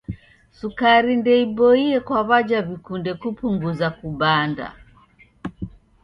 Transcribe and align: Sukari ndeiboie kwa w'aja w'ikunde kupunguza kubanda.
Sukari 0.57 1.11
ndeiboie 1.19 1.95
kwa 2.07 2.19
w'aja 2.27 2.59
w'ikunde 2.67 3.11
kupunguza 3.21 3.87
kubanda. 3.99 4.65